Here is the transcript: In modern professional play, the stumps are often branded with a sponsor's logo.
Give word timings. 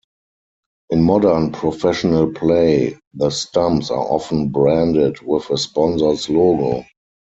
In 0.89 1.03
modern 1.03 1.51
professional 1.51 2.31
play, 2.33 2.97
the 3.13 3.29
stumps 3.29 3.91
are 3.91 3.99
often 4.03 4.49
branded 4.49 5.21
with 5.21 5.47
a 5.51 5.59
sponsor's 5.59 6.27
logo. 6.27 6.83